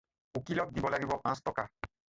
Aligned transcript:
উকীলক 0.37 0.67
দিব 0.75 0.85
লাগিব 0.93 1.11
পাঁচ 1.25 1.37
টকা। 1.47 1.63